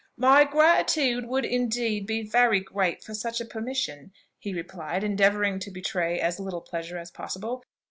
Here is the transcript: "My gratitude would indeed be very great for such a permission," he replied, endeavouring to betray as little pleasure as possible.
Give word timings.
"My 0.17 0.45
gratitude 0.45 1.27
would 1.27 1.45
indeed 1.45 2.07
be 2.07 2.23
very 2.27 2.59
great 2.59 3.03
for 3.03 3.13
such 3.13 3.39
a 3.39 3.45
permission," 3.45 4.11
he 4.39 4.51
replied, 4.51 5.03
endeavouring 5.03 5.59
to 5.59 5.69
betray 5.69 6.19
as 6.19 6.39
little 6.39 6.61
pleasure 6.61 6.97
as 6.97 7.11
possible. 7.11 7.63